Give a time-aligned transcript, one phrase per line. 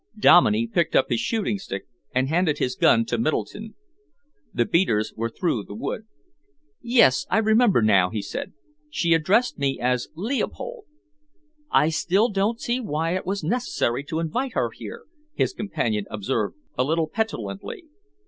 [0.17, 3.75] Dominey picked up his shooting stick and handed his gun to Middleton.
[4.51, 6.07] The beaters were through the wood.
[6.81, 8.53] "Yes, I remember now," he said.
[8.89, 10.85] "She addressed me as Leopold."
[11.71, 15.03] "I still don't see why it was necessary to invite her here,"
[15.35, 17.83] his companion observed a little petulantly.